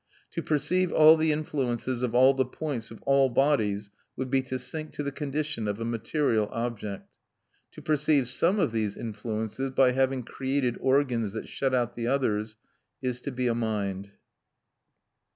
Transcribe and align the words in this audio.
"To 0.31 0.41
perceive 0.41 0.91
all 0.91 1.15
the 1.15 1.31
influences 1.31 2.01
of 2.01 2.15
all 2.15 2.33
the 2.33 2.43
points 2.43 2.89
of 2.89 3.03
all 3.03 3.29
bodies 3.29 3.91
would 4.15 4.31
be 4.31 4.41
to 4.41 4.57
sink 4.57 4.93
to 4.93 5.03
the 5.03 5.11
condition 5.11 5.67
of 5.67 5.79
a 5.79 5.85
material 5.85 6.49
object." 6.51 7.07
To 7.73 7.83
perceive 7.83 8.27
some 8.27 8.59
of 8.59 8.71
these 8.71 8.97
influences, 8.97 9.69
by 9.69 9.91
having 9.91 10.23
created 10.23 10.75
organs 10.79 11.33
that 11.33 11.47
shut 11.47 11.75
out 11.75 11.93
the 11.93 12.07
others, 12.07 12.57
is 13.03 13.19
to 13.21 13.31
be 13.31 13.45
a 13.45 13.53
mind. 13.53 14.09